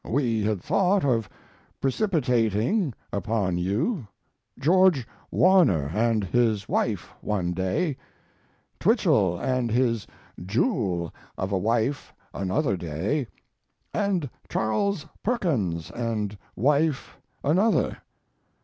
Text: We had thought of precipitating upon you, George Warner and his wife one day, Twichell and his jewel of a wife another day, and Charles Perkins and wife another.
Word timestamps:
We 0.09 0.41
had 0.41 0.63
thought 0.63 1.05
of 1.05 1.29
precipitating 1.79 2.95
upon 3.13 3.59
you, 3.59 4.07
George 4.57 5.07
Warner 5.29 5.91
and 5.93 6.23
his 6.23 6.67
wife 6.67 7.13
one 7.23 7.53
day, 7.53 7.97
Twichell 8.79 9.37
and 9.37 9.69
his 9.69 10.07
jewel 10.43 11.13
of 11.37 11.51
a 11.51 11.57
wife 11.59 12.15
another 12.33 12.75
day, 12.75 13.27
and 13.93 14.27
Charles 14.49 15.05
Perkins 15.21 15.91
and 15.91 16.35
wife 16.55 17.19
another. 17.43 17.99